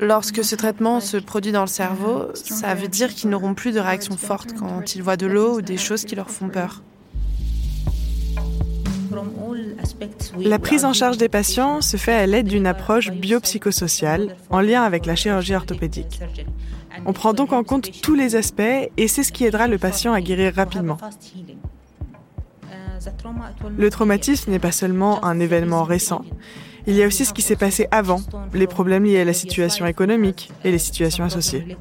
Lorsque 0.00 0.44
ce 0.44 0.54
traitement 0.54 1.00
se 1.00 1.16
produit 1.16 1.52
dans 1.52 1.60
le 1.62 1.66
cerveau, 1.66 2.34
ça 2.34 2.74
veut 2.74 2.88
dire 2.88 3.14
qu'ils 3.14 3.30
n'auront 3.30 3.54
plus 3.54 3.72
de 3.72 3.80
réaction 3.80 4.16
forte 4.16 4.52
quand 4.54 4.94
ils 4.94 5.02
voient 5.02 5.16
de 5.16 5.26
l'eau 5.26 5.58
ou 5.58 5.62
des 5.62 5.76
choses 5.76 6.04
qui 6.04 6.16
leur 6.16 6.30
font 6.30 6.48
peur. 6.48 6.82
La 10.38 10.58
prise 10.58 10.84
en 10.84 10.92
charge 10.92 11.16
des 11.16 11.28
patients 11.28 11.80
se 11.80 11.96
fait 11.96 12.14
à 12.14 12.26
l'aide 12.26 12.46
d'une 12.46 12.66
approche 12.66 13.10
biopsychosociale 13.10 14.36
en 14.50 14.60
lien 14.60 14.82
avec 14.82 15.06
la 15.06 15.16
chirurgie 15.16 15.54
orthopédique. 15.54 16.20
On 17.04 17.12
prend 17.12 17.32
donc 17.32 17.52
en 17.52 17.62
compte 17.62 17.90
tous 18.02 18.14
les 18.14 18.36
aspects 18.36 18.62
et 18.96 19.08
c'est 19.08 19.22
ce 19.22 19.32
qui 19.32 19.44
aidera 19.44 19.68
le 19.68 19.78
patient 19.78 20.12
à 20.12 20.20
guérir 20.20 20.54
rapidement. 20.54 20.98
Le 23.76 23.90
traumatisme 23.90 24.50
n'est 24.50 24.58
pas 24.58 24.72
seulement 24.72 25.24
un 25.24 25.38
événement 25.38 25.84
récent. 25.84 26.24
Il 26.86 26.94
y 26.94 27.02
a 27.02 27.06
aussi 27.06 27.24
ce 27.24 27.32
qui 27.32 27.42
s'est 27.42 27.56
passé 27.56 27.88
avant, 27.90 28.20
les 28.54 28.66
problèmes 28.66 29.04
liés 29.04 29.20
à 29.20 29.24
la 29.24 29.32
situation 29.32 29.86
économique 29.86 30.52
et 30.64 30.70
les 30.70 30.78
situations 30.78 31.24
associées. 31.24 31.76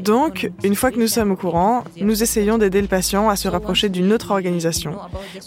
Donc, 0.00 0.50
une 0.62 0.74
fois 0.74 0.90
que 0.90 0.98
nous 0.98 1.08
sommes 1.08 1.32
au 1.32 1.36
courant, 1.36 1.84
nous 2.00 2.22
essayons 2.22 2.58
d'aider 2.58 2.80
le 2.80 2.88
patient 2.88 3.28
à 3.28 3.36
se 3.36 3.48
rapprocher 3.48 3.88
d'une 3.88 4.12
autre 4.12 4.30
organisation 4.30 4.96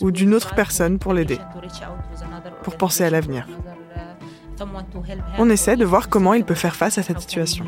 ou 0.02 0.12
d'une 0.12 0.34
autre 0.34 0.54
personne 0.56 1.00
pour 1.00 1.14
l'aider, 1.14 1.40
pour 2.64 2.78
penser 2.78 3.04
à 3.04 3.10
l'avenir. 3.10 3.48
On 5.38 5.50
essaie 5.50 5.76
de 5.76 5.86
voir 5.86 6.10
comment 6.10 6.34
il 6.34 6.44
peut 6.44 6.56
faire 6.56 6.76
face 6.76 6.98
à 6.98 7.04
cette 7.04 7.20
situation. 7.20 7.66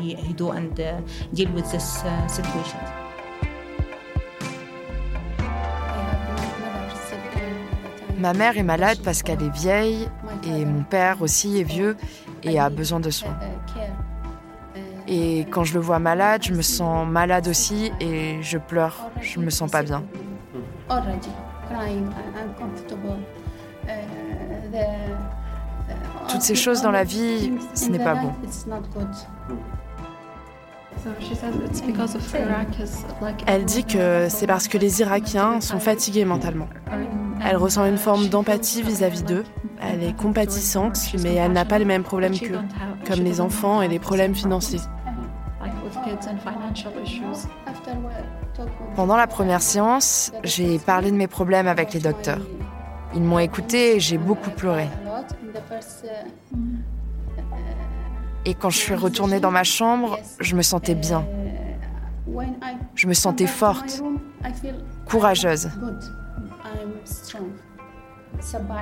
Ma 8.18 8.34
mère 8.34 8.58
est 8.58 8.62
malade 8.62 8.98
parce 9.02 9.22
qu'elle 9.22 9.42
est 9.42 9.54
vieille 9.54 10.06
et 10.44 10.64
mon 10.64 10.82
père 10.82 11.22
aussi 11.22 11.60
est 11.60 11.64
vieux 11.64 11.96
et 12.42 12.58
a 12.58 12.70
besoin 12.70 13.00
de 13.00 13.10
soins. 13.10 13.36
Et 15.06 15.40
quand 15.50 15.64
je 15.64 15.74
le 15.74 15.80
vois 15.80 15.98
malade, 15.98 16.42
je 16.44 16.52
me 16.52 16.62
sens 16.62 17.06
malade 17.08 17.48
aussi 17.48 17.90
et 18.00 18.40
je 18.42 18.58
pleure. 18.58 19.10
Je 19.20 19.40
me 19.40 19.50
sens 19.50 19.70
pas 19.70 19.82
bien. 19.82 20.04
Toutes 26.28 26.42
ces 26.42 26.54
choses 26.54 26.80
dans 26.82 26.92
la 26.92 27.04
vie, 27.04 27.52
ce 27.74 27.88
n'est 27.88 27.98
pas 27.98 28.14
bon. 28.14 28.32
Elle 33.46 33.64
dit 33.64 33.84
que 33.84 34.28
c'est 34.28 34.46
parce 34.46 34.68
que 34.68 34.78
les 34.78 35.00
Irakiens 35.00 35.60
sont 35.60 35.80
fatigués 35.80 36.24
mentalement. 36.24 36.68
Elle 37.44 37.56
ressent 37.56 37.84
une 37.84 37.98
forme 37.98 38.28
d'empathie 38.28 38.82
vis-à-vis 38.82 39.24
d'eux. 39.24 39.44
Elle 39.82 40.02
est 40.02 40.16
compatissante, 40.16 40.98
mais 41.22 41.34
elle 41.34 41.52
n'a 41.52 41.64
pas 41.64 41.78
les 41.78 41.84
mêmes 41.84 42.02
problèmes 42.02 42.38
qu'eux, 42.38 42.60
comme 43.06 43.20
les 43.20 43.40
enfants 43.40 43.82
et 43.82 43.88
les 43.88 43.98
problèmes 43.98 44.34
financiers. 44.34 44.80
Pendant 48.94 49.16
la 49.16 49.26
première 49.26 49.62
séance, 49.62 50.32
j'ai 50.44 50.78
parlé 50.78 51.10
de 51.10 51.16
mes 51.16 51.26
problèmes 51.26 51.66
avec 51.66 51.92
les 51.94 52.00
docteurs. 52.00 52.40
Ils 53.14 53.22
m'ont 53.22 53.38
écouté 53.38 53.96
et 53.96 54.00
j'ai 54.00 54.18
beaucoup 54.18 54.50
pleuré. 54.50 54.86
Et 58.44 58.54
quand 58.54 58.70
je 58.70 58.78
suis 58.78 58.94
retournée 58.94 59.40
dans 59.40 59.50
ma 59.50 59.64
chambre, 59.64 60.18
je 60.40 60.54
me 60.54 60.62
sentais 60.62 60.94
bien. 60.94 61.24
Je 62.94 63.06
me 63.06 63.14
sentais 63.14 63.46
forte, 63.46 64.02
courageuse. 65.06 65.70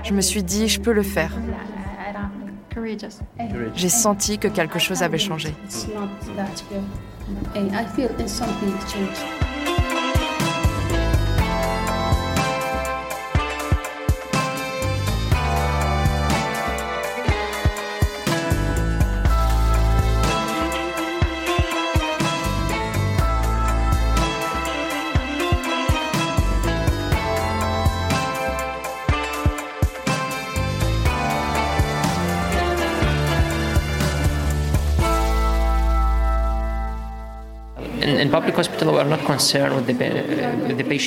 Je 0.04 0.14
me 0.14 0.20
suis 0.20 0.42
dit, 0.42 0.68
je 0.68 0.80
peux 0.80 0.92
le 0.92 1.02
faire. 1.02 1.32
J'ai 3.74 3.88
senti 3.88 4.38
que 4.38 4.48
quelque 4.48 4.78
chose 4.78 5.02
avait 5.02 5.18
changé. 5.18 5.54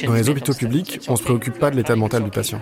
Dans 0.06 0.14
les 0.14 0.30
hôpitaux 0.30 0.54
publics, 0.54 1.00
on 1.08 1.14
ne 1.14 1.18
se 1.18 1.24
préoccupe 1.24 1.60
pas 1.60 1.72
de 1.72 1.76
l'état 1.76 1.96
mental 1.96 2.24
du 2.24 2.32
patient. 2.32 2.62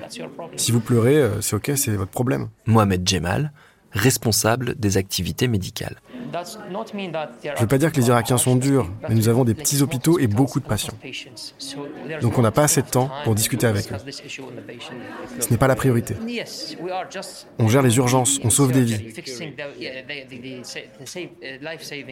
Si 0.56 0.72
vous 0.72 0.80
pleurez, 0.80 1.18
euh, 1.18 1.42
c'est 1.42 1.56
ok, 1.56 1.72
c'est 1.76 1.92
votre 1.96 2.12
problème. 2.12 2.50
Mohamed 2.66 3.08
Jemal, 3.08 3.52
responsables 3.92 4.76
des 4.76 4.98
activités 4.98 5.48
médicales. 5.48 5.96
Je 6.32 7.50
ne 7.50 7.60
veux 7.60 7.68
pas 7.68 7.78
dire 7.78 7.92
que 7.92 7.98
les 7.98 8.08
Irakiens 8.08 8.38
sont 8.38 8.56
durs, 8.56 8.90
mais 9.08 9.16
nous 9.16 9.28
avons 9.30 9.44
des 9.44 9.54
petits 9.54 9.82
hôpitaux 9.82 10.20
et 10.20 10.28
beaucoup 10.28 10.60
de 10.60 10.66
patients. 10.66 10.94
Donc 12.22 12.38
on 12.38 12.42
n'a 12.42 12.52
pas 12.52 12.64
assez 12.64 12.82
de 12.82 12.88
temps 12.88 13.10
pour 13.24 13.36
discuter 13.36 13.68
avec 13.68 13.92
eux. 13.92 13.96
Ce 15.40 15.50
n'est 15.50 15.58
pas 15.58 15.68
la 15.68 15.76
priorité. 15.76 16.16
On 17.58 17.68
gère 17.68 17.82
les 17.82 17.98
urgences, 17.98 18.40
on 18.44 18.50
sauve 18.50 18.72
des 18.72 18.84
vies. 18.84 19.14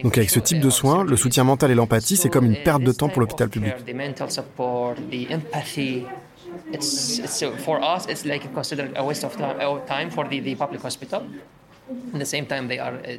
Donc 0.02 0.18
avec 0.18 0.30
ce 0.30 0.40
type 0.40 0.60
de 0.60 0.70
soins, 0.70 1.04
le 1.04 1.16
soutien 1.16 1.44
mental 1.44 1.70
et 1.70 1.74
l'empathie, 1.74 2.16
c'est 2.16 2.28
comme 2.28 2.46
une 2.46 2.62
perte 2.62 2.82
de 2.82 2.92
temps 2.92 3.08
pour 3.08 3.20
l'hôpital 3.20 3.48
public. 3.48 3.74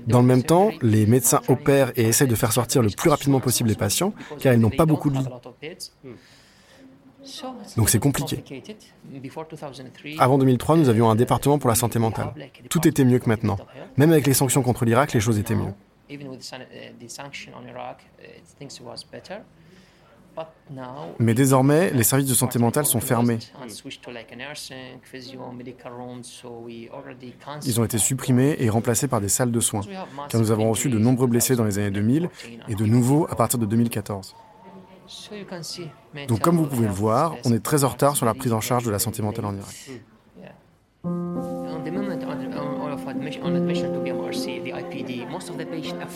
Dans 0.07 0.21
le 0.21 0.27
même 0.27 0.43
temps, 0.43 0.71
les 0.81 1.05
médecins 1.05 1.41
opèrent 1.47 1.91
et 1.95 2.03
essaient 2.03 2.27
de 2.27 2.35
faire 2.35 2.51
sortir 2.51 2.81
le 2.81 2.89
plus 2.89 3.09
rapidement 3.09 3.39
possible 3.39 3.69
les 3.69 3.75
patients, 3.75 4.13
car 4.39 4.53
ils 4.53 4.59
n'ont 4.59 4.69
pas 4.69 4.85
beaucoup 4.85 5.09
de 5.09 5.17
lits. 5.17 5.25
Donc 7.75 7.89
c'est 7.89 7.99
compliqué. 7.99 8.43
Avant 10.19 10.37
2003, 10.37 10.77
nous 10.77 10.89
avions 10.89 11.09
un 11.09 11.15
département 11.15 11.59
pour 11.59 11.69
la 11.69 11.75
santé 11.75 11.99
mentale. 11.99 12.33
Tout 12.69 12.87
était 12.87 13.03
mieux 13.03 13.19
que 13.19 13.27
maintenant. 13.27 13.57
Même 13.97 14.11
avec 14.11 14.25
les 14.27 14.33
sanctions 14.33 14.61
contre 14.61 14.85
l'Irak, 14.85 15.13
les 15.13 15.19
choses 15.19 15.37
étaient 15.37 15.55
mieux. 15.55 15.73
Mais 21.19 21.33
désormais, 21.33 21.91
les 21.91 22.03
services 22.03 22.27
de 22.27 22.33
santé 22.33 22.59
mentale 22.59 22.85
sont 22.85 22.99
fermés. 22.99 23.39
Ils 27.65 27.79
ont 27.79 27.83
été 27.83 27.97
supprimés 27.97 28.55
et 28.59 28.69
remplacés 28.69 29.07
par 29.07 29.21
des 29.21 29.29
salles 29.29 29.51
de 29.51 29.59
soins, 29.59 29.81
car 30.29 30.39
nous 30.39 30.51
avons 30.51 30.69
reçu 30.69 30.89
de 30.89 30.97
nombreux 30.97 31.27
blessés 31.27 31.55
dans 31.55 31.65
les 31.65 31.77
années 31.77 31.91
2000 31.91 32.29
et 32.67 32.75
de 32.75 32.85
nouveaux 32.85 33.27
à 33.29 33.35
partir 33.35 33.59
de 33.59 33.65
2014. 33.65 34.35
Donc 36.27 36.39
comme 36.41 36.57
vous 36.57 36.67
pouvez 36.67 36.87
le 36.87 36.93
voir, 36.93 37.35
on 37.45 37.53
est 37.53 37.63
très 37.63 37.83
en 37.83 37.89
retard 37.89 38.15
sur 38.15 38.25
la 38.25 38.33
prise 38.33 38.53
en 38.53 38.61
charge 38.61 38.83
de 38.83 38.91
la 38.91 38.99
santé 38.99 39.21
mentale 39.21 39.45
en 39.45 39.55
Irak. 39.55 39.75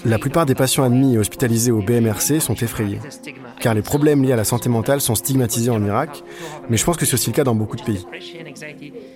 La 0.06 0.20
plupart 0.20 0.46
des 0.46 0.56
patients 0.56 0.84
admis 0.84 1.16
et 1.16 1.18
hospitalisés 1.18 1.72
au 1.72 1.82
BMRC 1.82 2.40
sont 2.40 2.56
effrayés, 2.56 3.00
car 3.60 3.74
les 3.74 3.82
problèmes 3.82 4.24
liés 4.24 4.34
à 4.34 4.36
la 4.36 4.44
santé 4.44 4.70
mentale 4.70 5.02
sont 5.02 5.16
stigmatisés 5.16 5.72
en 5.72 5.84
Irak, 5.84 6.24
mais 6.70 6.78
je 6.78 6.86
pense 6.86 6.98
que 6.98 7.06
c'est 7.06 7.14
aussi 7.14 7.30
le 7.30 7.36
cas 7.36 7.44
dans 7.44 7.56
beaucoup 7.56 7.76
de 7.76 7.84
pays. 7.84 8.06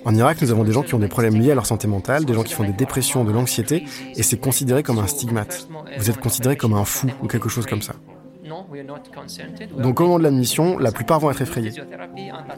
En 0.06 0.16
Irak, 0.16 0.42
nous 0.42 0.52
avons 0.52 0.64
des 0.64 0.72
gens 0.72 0.84
qui 0.84 0.94
ont 0.94 1.00
des 1.00 1.08
problèmes 1.08 1.40
liés 1.40 1.52
à 1.52 1.56
leur 1.56 1.66
santé 1.66 1.88
mentale, 1.88 2.26
des 2.26 2.34
gens 2.34 2.44
qui 2.44 2.54
font 2.54 2.64
des 2.64 2.74
dépressions, 2.74 3.24
de 3.24 3.32
l'anxiété, 3.32 3.86
et 4.16 4.24
c'est 4.24 4.38
considéré 4.38 4.84
comme 4.84 5.00
un 5.00 5.08
stigmate. 5.08 5.68
Vous 5.98 6.10
êtes 6.10 6.20
considéré 6.20 6.56
comme 6.56 6.74
un 6.74 6.86
fou 6.86 7.08
ou 7.22 7.28
quelque 7.28 7.50
chose 7.50 7.66
comme 7.66 7.82
ça. 7.82 7.94
Donc 9.78 10.00
au 10.00 10.04
moment 10.04 10.20
de 10.20 10.24
l'admission, 10.24 10.78
la 10.78 10.92
plupart 10.92 11.20
vont 11.20 11.32
être 11.32 11.42
effrayés. 11.42 11.72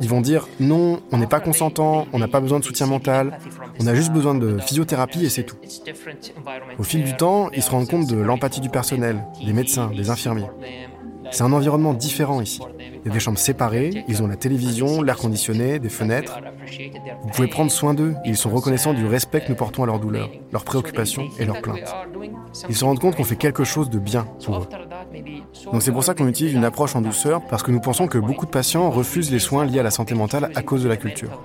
Ils 0.01 0.09
vont 0.09 0.21
dire 0.21 0.47
non, 0.59 1.01
on 1.11 1.17
n'est 1.17 1.27
pas 1.27 1.39
consentant, 1.39 2.07
on 2.13 2.19
n'a 2.19 2.27
pas 2.27 2.39
besoin 2.39 2.59
de 2.59 2.63
soutien 2.63 2.85
mental, 2.85 3.37
on 3.79 3.87
a 3.87 3.95
juste 3.95 4.11
besoin 4.11 4.35
de 4.35 4.59
physiothérapie 4.59 5.25
et 5.25 5.29
c'est 5.29 5.43
tout. 5.43 5.57
Au 6.77 6.83
fil 6.83 7.03
du 7.03 7.15
temps, 7.15 7.49
ils 7.51 7.63
se 7.63 7.71
rendent 7.71 7.87
compte 7.87 8.07
de 8.07 8.17
l'empathie 8.17 8.61
du 8.61 8.69
personnel, 8.69 9.25
des 9.45 9.53
médecins, 9.53 9.91
des 9.95 10.09
infirmiers. 10.09 10.49
C'est 11.31 11.43
un 11.43 11.53
environnement 11.53 11.93
différent 11.93 12.41
ici. 12.41 12.59
Il 12.79 13.07
y 13.07 13.09
a 13.09 13.13
des 13.13 13.19
chambres 13.19 13.37
séparées, 13.37 14.03
ils 14.07 14.21
ont 14.23 14.27
la 14.27 14.35
télévision, 14.35 15.01
l'air 15.01 15.17
conditionné, 15.17 15.79
des 15.79 15.89
fenêtres. 15.89 16.39
Vous 17.21 17.29
pouvez 17.29 17.47
prendre 17.47 17.71
soin 17.71 17.93
d'eux, 17.93 18.15
ils 18.25 18.37
sont 18.37 18.49
reconnaissants 18.49 18.93
du 18.93 19.05
respect 19.05 19.41
que 19.41 19.49
nous 19.49 19.55
portons 19.55 19.83
à 19.83 19.85
leurs 19.85 19.99
douleurs, 19.99 20.29
leurs 20.51 20.63
préoccupations 20.63 21.27
et 21.39 21.45
leurs 21.45 21.61
plaintes. 21.61 21.95
Ils 22.67 22.75
se 22.75 22.83
rendent 22.83 22.99
compte 22.99 23.15
qu'on 23.15 23.23
fait 23.23 23.35
quelque 23.35 23.63
chose 23.63 23.89
de 23.89 23.99
bien 23.99 24.27
pour 24.43 24.57
eux. 24.57 24.67
Donc 25.71 25.81
c'est 25.81 25.91
pour 25.91 26.03
ça 26.03 26.13
qu'on 26.13 26.27
utilise 26.27 26.53
une 26.53 26.63
approche 26.63 26.95
en 26.95 27.01
douceur, 27.01 27.41
parce 27.49 27.63
que 27.63 27.71
nous 27.71 27.79
pensons 27.79 28.07
que 28.07 28.17
beaucoup 28.17 28.45
de 28.45 28.51
patients 28.51 28.89
refusent 28.89 29.31
les 29.31 29.39
soins 29.39 29.65
liés 29.65 29.79
à 29.79 29.83
la 29.83 29.91
santé 29.91 30.15
mentale 30.15 30.51
à 30.55 30.61
cause 30.61 30.83
de 30.83 30.89
la 30.89 30.97
culture. 30.97 31.41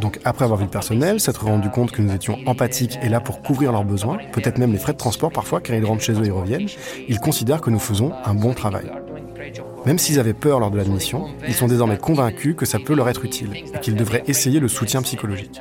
Donc 0.00 0.20
après 0.24 0.44
avoir 0.44 0.58
vu 0.58 0.64
le 0.64 0.70
personnel, 0.70 1.18
s'être 1.18 1.44
rendu 1.44 1.70
compte 1.70 1.90
que 1.90 2.00
nous 2.02 2.14
étions 2.14 2.38
empathiques 2.46 2.98
et 3.02 3.08
là 3.08 3.20
pour 3.20 3.42
couvrir 3.42 3.72
leurs 3.72 3.84
besoins, 3.84 4.18
peut-être 4.32 4.58
même 4.58 4.72
les 4.72 4.78
frais 4.78 4.92
de 4.92 4.98
transport 4.98 5.32
parfois, 5.32 5.60
car 5.60 5.76
ils 5.76 5.84
rentrent 5.84 6.02
chez 6.02 6.12
eux 6.12 6.24
et 6.24 6.30
reviennent, 6.30 6.68
ils 7.08 7.18
considèrent 7.18 7.60
que 7.60 7.70
nous 7.70 7.80
faisons 7.80 8.12
un 8.24 8.34
bon 8.34 8.54
travail. 8.54 8.90
Même 9.86 9.98
s'ils 9.98 10.20
avaient 10.20 10.34
peur 10.34 10.60
lors 10.60 10.70
de 10.70 10.76
l'admission, 10.76 11.28
ils 11.46 11.54
sont 11.54 11.66
désormais 11.66 11.98
convaincus 11.98 12.54
que 12.56 12.66
ça 12.66 12.78
peut 12.78 12.94
leur 12.94 13.08
être 13.08 13.24
utile 13.24 13.54
et 13.54 13.78
qu'ils 13.80 13.96
devraient 13.96 14.24
essayer 14.26 14.60
le 14.60 14.68
soutien 14.68 15.02
psychologique. 15.02 15.60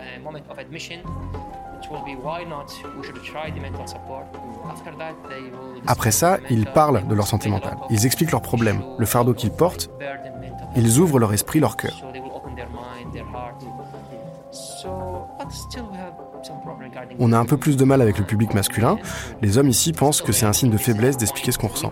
Après 5.86 6.12
ça, 6.12 6.38
ils 6.50 6.66
parlent 6.66 7.08
de 7.08 7.16
leur 7.16 7.28
santé 7.28 7.50
mentale. 7.50 7.78
Ils 7.90 8.06
expliquent 8.06 8.32
leurs 8.32 8.42
problèmes, 8.42 8.82
le 8.98 9.06
fardeau 9.06 9.34
qu'ils 9.34 9.52
portent. 9.52 9.90
Ils 10.76 11.00
ouvrent 11.00 11.20
leur 11.20 11.34
esprit, 11.34 11.60
leur 11.60 11.78
cœur. 11.78 12.04
On 17.20 17.34
a 17.34 17.38
un 17.38 17.46
peu 17.46 17.58
plus 17.58 17.78
de 17.78 17.86
mal 17.86 18.02
avec 18.02 18.18
le 18.18 18.26
public 18.26 18.54
masculin. 18.54 18.98
Les 19.42 19.58
hommes 19.58 19.70
ici 19.70 19.94
pensent 19.94 20.22
que 20.22 20.32
c'est 20.32 20.46
un 20.46 20.54
signe 20.54 20.72
de 20.72 20.78
faiblesse 20.78 21.18
d'expliquer 21.18 21.52
ce 21.52 21.58
qu'on 21.58 21.68
ressent. 21.68 21.92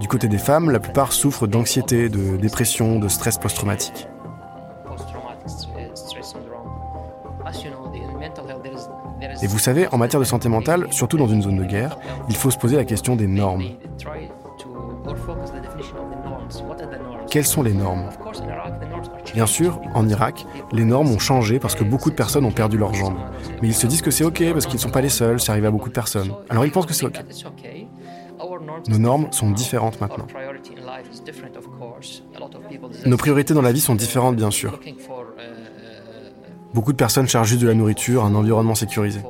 Du 0.00 0.08
côté 0.08 0.28
des 0.28 0.38
femmes, 0.38 0.70
la 0.70 0.80
plupart 0.80 1.12
souffrent 1.12 1.46
d'anxiété, 1.46 2.08
de 2.08 2.36
dépression, 2.36 2.98
de 2.98 3.08
stress 3.08 3.38
post-traumatique. 3.38 4.08
Et 9.42 9.46
vous 9.46 9.58
savez, 9.58 9.86
en 9.92 9.98
matière 9.98 10.20
de 10.20 10.24
santé 10.24 10.48
mentale, 10.48 10.88
surtout 10.90 11.16
dans 11.16 11.28
une 11.28 11.42
zone 11.42 11.58
de 11.58 11.64
guerre, 11.64 11.98
il 12.28 12.36
faut 12.36 12.50
se 12.50 12.58
poser 12.58 12.76
la 12.76 12.84
question 12.84 13.16
des 13.16 13.26
normes. 13.26 13.64
Quelles 17.30 17.46
sont 17.46 17.62
les 17.62 17.74
normes 17.74 18.08
Bien 19.34 19.46
sûr, 19.46 19.80
en 19.94 20.08
Irak, 20.08 20.46
les 20.72 20.84
normes 20.84 21.10
ont 21.10 21.18
changé 21.18 21.58
parce 21.58 21.74
que 21.74 21.84
beaucoup 21.84 22.10
de 22.10 22.14
personnes 22.14 22.44
ont 22.44 22.52
perdu 22.52 22.78
leurs 22.78 22.94
jambes. 22.94 23.18
Mais 23.62 23.68
ils 23.68 23.74
se 23.74 23.86
disent 23.86 24.02
que 24.02 24.10
c'est 24.10 24.24
OK 24.24 24.42
parce 24.52 24.66
qu'ils 24.66 24.76
ne 24.76 24.80
sont 24.80 24.90
pas 24.90 25.02
les 25.02 25.08
seuls, 25.08 25.40
c'est 25.40 25.50
arrivé 25.52 25.66
à 25.66 25.70
beaucoup 25.70 25.88
de 25.88 25.94
personnes. 25.94 26.32
Alors 26.48 26.64
ils 26.64 26.72
pensent 26.72 26.86
que 26.86 26.94
c'est 26.94 27.06
OK. 27.06 27.20
Nos 28.88 28.98
normes 28.98 29.28
sont 29.32 29.50
différentes 29.50 30.00
maintenant. 30.00 30.26
Nos 33.04 33.16
priorités 33.16 33.54
dans 33.54 33.62
la 33.62 33.72
vie 33.72 33.80
sont 33.80 33.94
différentes, 33.94 34.36
bien 34.36 34.50
sûr. 34.50 34.78
Beaucoup 36.74 36.92
de 36.92 36.96
personnes 36.96 37.26
cherchent 37.28 37.48
juste 37.48 37.62
de 37.62 37.68
la 37.68 37.74
nourriture, 37.74 38.24
un 38.24 38.34
environnement 38.34 38.74
sécurisé. 38.74 39.20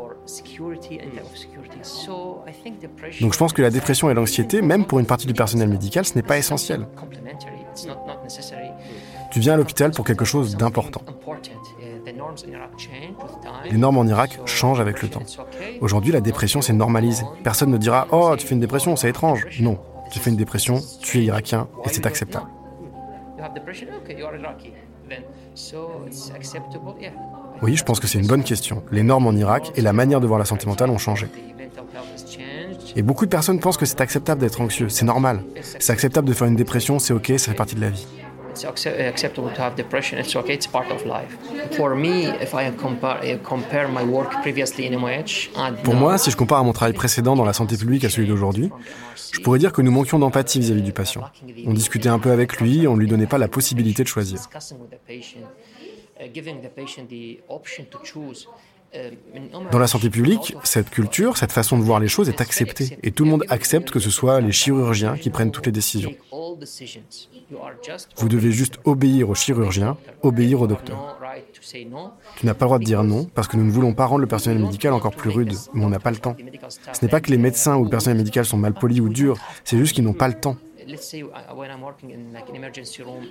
Donc 3.20 3.33
je 3.33 3.38
pense 3.38 3.53
que 3.53 3.62
la 3.62 3.70
dépression 3.70 4.11
et 4.11 4.14
l'anxiété, 4.14 4.62
même 4.62 4.85
pour 4.85 4.98
une 4.98 5.07
partie 5.07 5.27
du 5.27 5.35
personnel 5.35 5.68
médical, 5.68 6.05
ce 6.05 6.14
n'est 6.14 6.22
pas 6.22 6.38
essentiel. 6.38 6.87
Tu 9.31 9.40
viens 9.40 9.55
à 9.55 9.57
l'hôpital 9.57 9.90
pour 9.92 10.05
quelque 10.05 10.24
chose 10.24 10.57
d'important. 10.57 11.03
Les 13.70 13.79
normes 13.79 13.98
en 13.98 14.07
Irak 14.07 14.40
changent 14.46 14.81
avec 14.81 15.03
le 15.03 15.09
temps. 15.09 15.22
Aujourd'hui, 15.81 16.12
la 16.12 16.20
dépression 16.20 16.62
s'est 16.62 16.72
normalisée. 16.72 17.24
Personne 17.44 17.70
ne 17.70 17.79
dira 17.79 18.07
Oh, 18.11 18.35
tu 18.37 18.46
fais 18.46 18.55
une 18.55 18.61
dépression, 18.61 18.96
c'est 18.96 19.09
étrange. 19.09 19.46
Non, 19.61 19.79
tu 20.11 20.18
fais 20.18 20.31
une 20.31 20.37
dépression, 20.37 20.81
tu 21.01 21.18
es 21.18 21.24
irakien 21.24 21.68
et 21.85 21.88
c'est 21.88 22.07
acceptable. 22.07 22.46
Oui, 27.62 27.76
je 27.76 27.84
pense 27.84 28.00
que 28.00 28.06
c'est 28.06 28.18
une 28.18 28.26
bonne 28.26 28.44
question. 28.44 28.82
Les 28.92 29.02
normes 29.02 29.26
en 29.26 29.32
Irak 29.32 29.72
et 29.76 29.80
la 29.80 29.92
manière 29.92 30.20
de 30.20 30.26
voir 30.26 30.38
la 30.38 30.44
santé 30.44 30.66
mentale 30.66 30.90
ont 30.90 30.98
changé. 30.98 31.26
Et 32.96 33.02
beaucoup 33.02 33.24
de 33.24 33.30
personnes 33.30 33.60
pensent 33.60 33.76
que 33.76 33.86
c'est 33.86 34.00
acceptable 34.00 34.40
d'être 34.40 34.60
anxieux, 34.60 34.88
c'est 34.88 35.04
normal. 35.04 35.42
C'est 35.60 35.92
acceptable 35.92 36.28
de 36.28 36.32
faire 36.32 36.46
une 36.46 36.56
dépression, 36.56 36.98
c'est 36.98 37.12
ok, 37.12 37.32
ça 37.36 37.50
fait 37.50 37.56
partie 37.56 37.74
de 37.74 37.80
la 37.80 37.90
vie. 37.90 38.06
Pour 45.84 45.94
moi, 45.94 46.18
si 46.18 46.30
je 46.30 46.36
compare 46.36 46.64
mon 46.64 46.72
travail 46.72 46.94
précédent 46.94 47.36
dans 47.36 47.44
la 47.44 47.52
santé 47.52 47.76
publique 47.76 48.04
à 48.04 48.10
celui 48.10 48.28
d'aujourd'hui, 48.28 48.70
je 49.32 49.40
pourrais 49.40 49.58
dire 49.58 49.72
que 49.72 49.82
nous 49.82 49.90
manquions 49.90 50.18
d'empathie 50.18 50.60
vis-à-vis 50.60 50.82
du 50.82 50.92
patient. 50.92 51.22
On 51.66 51.72
discutait 51.72 52.08
un 52.08 52.18
peu 52.18 52.30
avec 52.30 52.60
lui, 52.60 52.86
on 52.86 52.94
ne 52.94 53.00
lui 53.00 53.08
donnait 53.08 53.26
pas 53.26 53.38
la 53.38 53.48
possibilité 53.48 54.02
de 54.02 54.08
choisir. 54.08 54.40
Dans 59.70 59.78
la 59.78 59.86
santé 59.86 60.08
publique, 60.08 60.54
cette 60.64 60.88
culture, 60.88 61.36
cette 61.36 61.52
façon 61.52 61.78
de 61.78 61.82
voir 61.82 62.00
les 62.00 62.08
choses 62.08 62.28
est 62.28 62.40
acceptée 62.40 62.98
et 63.02 63.10
tout 63.10 63.24
le 63.24 63.30
monde 63.30 63.44
accepte 63.48 63.90
que 63.90 64.00
ce 64.00 64.10
soit 64.10 64.40
les 64.40 64.52
chirurgiens 64.52 65.16
qui 65.18 65.28
prennent 65.30 65.50
toutes 65.50 65.66
les 65.66 65.72
décisions. 65.72 66.14
Vous 68.16 68.28
devez 68.28 68.52
juste 68.52 68.78
obéir 68.84 69.30
aux 69.30 69.34
chirurgiens, 69.34 69.96
obéir 70.22 70.60
au 70.60 70.66
docteur. 70.66 71.18
Tu 72.36 72.46
n'as 72.46 72.54
pas 72.54 72.64
le 72.64 72.68
droit 72.68 72.78
de 72.78 72.84
dire 72.84 73.04
non 73.04 73.26
parce 73.34 73.48
que 73.48 73.56
nous 73.56 73.64
ne 73.64 73.70
voulons 73.70 73.94
pas 73.94 74.06
rendre 74.06 74.20
le 74.20 74.26
personnel 74.26 74.60
médical 74.62 74.92
encore 74.92 75.14
plus 75.14 75.30
rude, 75.30 75.54
mais 75.74 75.84
on 75.84 75.90
n'a 75.90 75.98
pas 75.98 76.10
le 76.10 76.18
temps. 76.18 76.36
Ce 76.92 77.04
n'est 77.04 77.10
pas 77.10 77.20
que 77.20 77.30
les 77.30 77.38
médecins 77.38 77.76
ou 77.76 77.84
le 77.84 77.90
personnel 77.90 78.18
médical 78.18 78.44
sont 78.44 78.56
mal 78.56 78.74
polis 78.74 79.00
ou 79.00 79.08
durs, 79.08 79.38
c'est 79.64 79.78
juste 79.78 79.94
qu'ils 79.94 80.04
n'ont 80.04 80.12
pas 80.12 80.28
le 80.28 80.34
temps. 80.34 80.56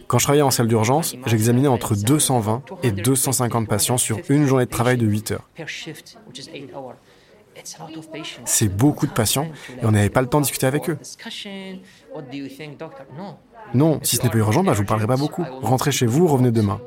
Quand 0.08 0.20
je 0.20 0.24
travaillais 0.24 0.44
en 0.44 0.52
salle 0.52 0.68
d'urgence, 0.68 1.16
j'examinais 1.26 1.68
entre 1.68 1.96
220 1.96 2.62
et 2.84 2.92
250 2.92 3.68
patients 3.68 3.98
sur 3.98 4.20
une 4.30 4.46
journée 4.46 4.66
de 4.66 4.70
travail 4.70 4.98
de 4.98 5.08
8 5.08 5.32
heures. 5.32 5.50
C'est 8.46 8.68
beaucoup 8.68 9.08
de 9.08 9.12
patients 9.12 9.48
et 9.82 9.86
on 9.86 9.92
n'avait 9.92 10.12
pas 10.12 10.22
le 10.22 10.28
temps 10.28 10.40
de 10.40 10.44
discuter 10.44 10.68
avec 10.68 10.90
eux. 10.90 10.98
Non, 13.74 14.00
si 14.04 14.16
ce 14.16 14.24
n'est 14.24 14.30
pas 14.30 14.38
urgent, 14.38 14.64
bah, 14.64 14.74
je 14.74 14.80
ne 14.80 14.84
vous 14.84 14.88
parlerai 14.88 15.08
pas 15.08 15.18
beaucoup. 15.18 15.44
Rentrez 15.62 15.92
chez 15.92 16.06
vous, 16.06 16.28
revenez 16.28 16.52
demain. 16.52 16.80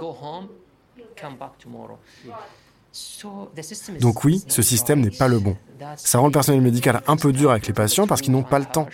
Donc 4.00 4.24
oui, 4.24 4.44
ce 4.48 4.62
système 4.62 5.00
n'est 5.00 5.10
pas 5.10 5.28
le 5.28 5.38
bon. 5.38 5.56
Ça 5.96 6.18
rend 6.18 6.26
le 6.26 6.32
personnel 6.32 6.60
médical 6.60 7.02
un 7.06 7.16
peu 7.16 7.32
dur 7.32 7.50
avec 7.50 7.66
les 7.66 7.72
patients 7.72 8.06
parce 8.06 8.20
qu'ils 8.20 8.32
n'ont 8.32 8.42
pas 8.42 8.58
le 8.58 8.64
temps. 8.64 8.86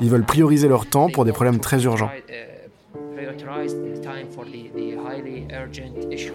Ils 0.00 0.10
veulent 0.10 0.24
prioriser 0.24 0.68
leur 0.68 0.86
temps 0.86 1.10
pour 1.10 1.24
des 1.24 1.32
problèmes 1.32 1.60
très 1.60 1.84
urgents. 1.84 2.10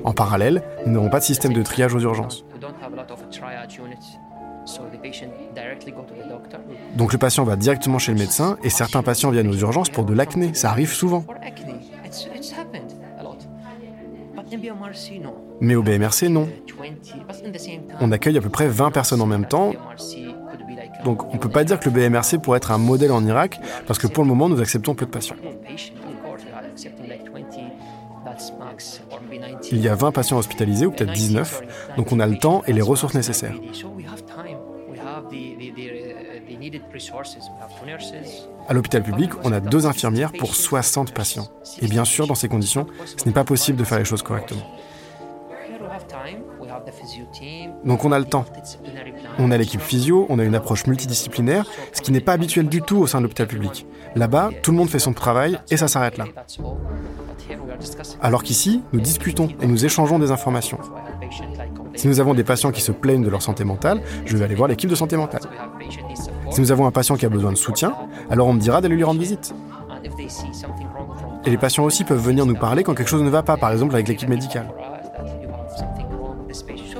En 0.04 0.13
parallèle, 0.13 0.63
nous 0.86 0.94
n'avons 0.94 1.10
pas 1.10 1.20
de 1.20 1.24
système 1.24 1.54
de 1.54 1.63
triage 1.63 1.96
aux 1.96 2.00
urgences. 2.00 2.46
Donc 6.96 7.14
le 7.14 7.18
patient 7.18 7.44
va 7.44 7.56
directement 7.56 8.00
chez 8.00 8.12
le 8.12 8.20
médecin 8.20 8.58
et 8.64 8.70
certains 8.70 9.04
patients 9.04 9.32
viennent 9.32 9.50
aux 9.50 9.58
urgences 9.58 9.90
pour 9.90 10.06
de 10.06 10.14
l'acné. 10.14 10.54
Ça 10.54 10.70
arrive 10.70 10.92
souvent. 10.92 11.26
Mais 15.62 15.76
au 15.76 15.84
BMRC, 15.84 16.30
non. 16.30 16.48
On 18.02 18.12
accueille 18.12 18.38
à 18.38 18.42
peu 18.42 18.50
près 18.50 18.68
20 18.68 18.92
personnes 18.92 19.22
en 19.22 19.28
même 19.28 19.46
temps. 19.46 19.74
Donc 21.04 21.26
on 21.30 21.34
ne 21.34 21.40
peut 21.40 21.50
pas 21.50 21.64
dire 21.64 21.80
que 21.80 21.90
le 21.90 22.10
BMRC 22.10 22.40
pourrait 22.40 22.58
être 22.58 22.72
un 22.72 22.78
modèle 22.78 23.12
en 23.12 23.26
Irak, 23.26 23.60
parce 23.88 24.00
que 24.00 24.08
pour 24.08 24.24
le 24.24 24.30
moment, 24.30 24.50
nous 24.50 24.60
acceptons 24.60 24.96
peu 24.96 25.06
de 25.06 25.12
patients. 25.12 25.36
Il 29.72 29.82
y 29.82 29.88
a 29.88 29.96
20 29.96 30.12
patients 30.12 30.38
hospitalisés, 30.38 30.86
ou 30.86 30.92
peut-être 30.92 31.14
19, 31.14 31.62
donc 31.98 32.12
on 32.12 32.20
a 32.20 32.28
le 32.28 32.38
temps 32.38 32.64
et 32.68 32.74
les 32.74 32.82
ressources 32.82 33.16
nécessaires. 33.16 33.56
À 38.68 38.74
l'hôpital 38.74 39.04
public, 39.04 39.32
on 39.44 39.52
a 39.52 39.60
deux 39.60 39.86
infirmières 39.86 40.32
pour 40.32 40.56
60 40.56 41.14
patients. 41.14 41.48
Et 41.82 41.88
bien 41.88 42.06
sûr, 42.06 42.28
dans 42.28 42.36
ces 42.36 42.48
conditions, 42.48 42.88
ce 43.18 43.26
n'est 43.26 43.34
pas 43.34 43.44
possible 43.44 43.78
de 43.78 43.84
faire 43.84 44.00
les 44.00 44.06
choses 44.06 44.22
correctement. 44.22 44.62
Donc 47.84 48.06
on 48.06 48.12
a 48.12 48.20
le 48.20 48.26
temps. 48.26 48.46
On 49.38 49.52
a 49.52 49.58
l'équipe 49.58 49.82
physio, 49.82 50.26
on 50.30 50.40
a 50.40 50.44
une 50.44 50.56
approche 50.56 50.86
multidisciplinaire, 50.88 51.66
ce 51.94 52.02
qui 52.02 52.12
n'est 52.12 52.20
pas 52.20 52.34
habituel 52.34 52.68
du 52.68 52.82
tout 52.82 52.98
au 52.98 53.08
sein 53.08 53.20
de 53.20 53.24
l'hôpital 53.24 53.48
public. 53.48 53.86
Là-bas, 54.16 54.50
tout 54.62 54.72
le 54.72 54.78
monde 54.78 54.90
fait 54.90 55.00
son 55.00 55.14
travail 55.14 55.60
et 55.70 55.78
ça 55.78 55.88
s'arrête 55.88 56.18
là. 56.18 56.26
Alors 58.22 58.44
qu'ici, 58.44 58.82
nous 58.92 59.00
discutons 59.00 59.50
et 59.62 59.68
nous 59.68 59.86
échangeons 59.86 60.20
des 60.20 60.32
informations. 60.32 60.80
Si 61.96 62.08
nous 62.08 62.20
avons 62.20 62.34
des 62.34 62.44
patients 62.44 62.72
qui 62.72 62.82
se 62.82 62.92
plaignent 62.92 63.24
de 63.24 63.30
leur 63.30 63.42
santé 63.42 63.64
mentale, 63.64 64.02
je 64.26 64.38
vais 64.38 64.46
aller 64.46 64.56
voir 64.56 64.68
l'équipe 64.68 64.90
de 64.90 64.96
santé 64.96 65.18
mentale. 65.18 65.42
Si 66.52 66.62
nous 66.62 66.72
avons 66.72 66.86
un 66.86 66.92
patient 66.92 67.16
qui 67.16 67.26
a 67.26 67.30
besoin 67.30 67.52
de 67.52 67.58
soutien, 67.58 67.94
alors 68.30 68.48
on 68.48 68.54
me 68.54 68.60
dira 68.60 68.82
d'aller 68.82 68.96
lui 68.96 69.04
rendre 69.04 69.20
visite. 69.20 69.54
Et 71.46 71.50
les 71.50 71.58
patients 71.58 71.84
aussi 71.84 72.04
peuvent 72.04 72.22
venir 72.22 72.46
nous 72.46 72.56
parler 72.56 72.84
quand 72.84 72.94
quelque 72.96 73.10
chose 73.10 73.24
ne 73.24 73.30
va 73.30 73.44
pas, 73.44 73.58
par 73.58 73.72
exemple 73.72 73.94
avec 73.94 74.08
l'équipe 74.08 74.30
médicale. 74.30 74.68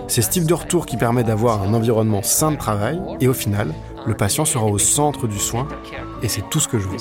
C'est 0.08 0.22
ce 0.22 0.30
type 0.30 0.46
de 0.46 0.54
retour 0.54 0.86
qui 0.86 0.98
permet 0.98 1.24
d'avoir 1.24 1.62
un 1.62 1.74
environnement 1.74 2.24
sain 2.24 2.52
de 2.52 2.58
travail 2.58 3.00
et 3.20 3.28
au 3.28 3.34
final, 3.34 3.74
le 4.06 4.16
patient 4.16 4.46
sera 4.46 4.66
au 4.66 4.78
centre 4.78 5.28
du 5.28 5.38
soin 5.38 5.68
et 6.24 6.28
c'est 6.28 6.50
tout 6.50 6.60
ce 6.60 6.68
que 6.68 6.80
je 6.80 6.88
veux. 6.88 6.98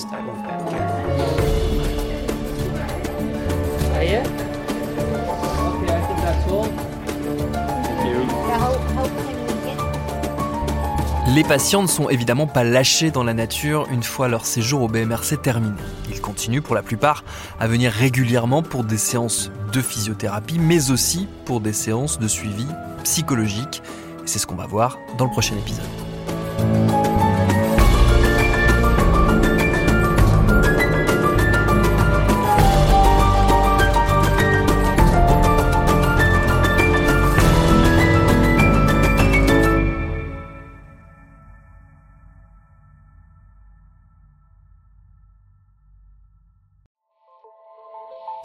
Les 11.34 11.44
patients 11.44 11.82
ne 11.82 11.88
sont 11.88 12.08
évidemment 12.08 12.46
pas 12.46 12.64
lâchés 12.64 13.10
dans 13.10 13.22
la 13.22 13.34
nature 13.34 13.86
une 13.92 14.02
fois 14.02 14.28
leur 14.28 14.46
séjour 14.46 14.82
au 14.82 14.88
BMRC 14.88 15.36
terminé. 15.42 15.76
Ils 16.08 16.22
continuent 16.22 16.62
pour 16.62 16.74
la 16.74 16.82
plupart 16.82 17.22
à 17.60 17.66
venir 17.66 17.92
régulièrement 17.92 18.62
pour 18.62 18.82
des 18.82 18.96
séances 18.96 19.50
de 19.72 19.82
physiothérapie, 19.82 20.58
mais 20.58 20.90
aussi 20.90 21.28
pour 21.44 21.60
des 21.60 21.74
séances 21.74 22.18
de 22.18 22.28
suivi 22.28 22.66
psychologique. 23.04 23.82
C'est 24.24 24.38
ce 24.38 24.46
qu'on 24.46 24.56
va 24.56 24.66
voir 24.66 24.98
dans 25.18 25.26
le 25.26 25.30
prochain 25.30 25.56
épisode. 25.56 26.07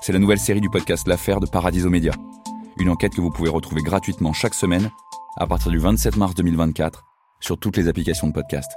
c'est 0.00 0.12
la 0.12 0.18
nouvelle 0.18 0.38
série 0.38 0.60
du 0.60 0.70
podcast 0.70 1.06
L'affaire 1.06 1.40
de 1.40 1.46
Paradiso 1.46 1.90
Média. 1.90 2.12
Une 2.78 2.88
enquête 2.88 3.14
que 3.14 3.20
vous 3.20 3.30
pouvez 3.30 3.50
retrouver 3.50 3.82
gratuitement 3.82 4.32
chaque 4.32 4.54
semaine 4.54 4.90
à 5.36 5.46
partir 5.46 5.70
du 5.70 5.78
27 5.78 6.16
mars 6.16 6.34
2024 6.34 7.04
sur 7.40 7.58
toutes 7.58 7.76
les 7.76 7.88
applications 7.88 8.26
de 8.26 8.32
podcast. 8.32 8.70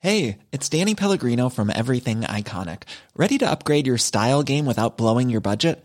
Hey, 0.00 0.38
it's 0.52 0.68
Danny 0.68 0.94
Pellegrino 0.94 1.48
from 1.48 1.70
Everything 1.70 2.20
Iconic. 2.20 2.84
Ready 3.16 3.36
to 3.38 3.50
upgrade 3.50 3.86
your 3.86 3.98
style 3.98 4.44
game 4.44 4.64
without 4.64 4.96
blowing 4.96 5.28
your 5.28 5.40
budget? 5.40 5.84